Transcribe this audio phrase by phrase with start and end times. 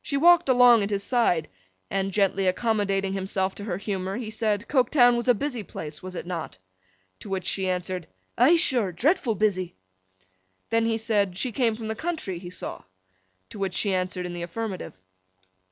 [0.00, 1.48] She walked along at his side,
[1.90, 6.14] and, gently accommodating himself to her humour, he said Coketown was a busy place, was
[6.14, 6.58] it not?
[7.18, 8.06] To which she answered
[8.38, 8.92] 'Eigh sure!
[8.92, 9.74] Dreadful busy!'
[10.70, 12.82] Then he said, she came from the country, he saw?
[13.50, 14.92] To which she answered in the affirmative.